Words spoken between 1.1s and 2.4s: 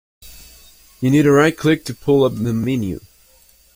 need to right click to pull up